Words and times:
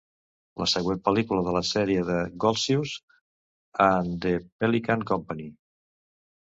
La 0.61 0.67
següent 0.71 1.01
pel·lícula 1.09 1.43
de 1.49 1.53
la 1.57 1.61
sèrie 1.73 2.05
és 2.15 2.33
"Goltzius 2.45 2.97
and 3.91 4.19
the 4.27 4.35
Pelican 4.65 5.09
Company". 5.15 5.51